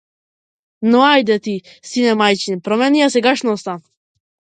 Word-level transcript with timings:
Но 0.93 1.01
ајде 1.07 1.35
ти, 1.47 1.53
сине 1.89 2.15
мајчин, 2.21 2.57
промени 2.69 3.01
ја 3.03 3.11
сегашноста! 3.17 3.77